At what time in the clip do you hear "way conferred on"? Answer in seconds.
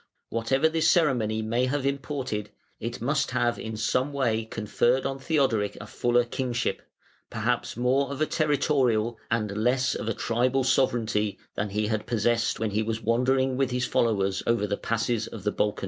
4.11-5.19